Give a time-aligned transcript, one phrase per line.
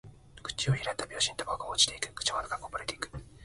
[0.41, 2.11] 口を開いた拍子にタバコが落ちていく。
[2.15, 3.11] 口元からこぼれていく。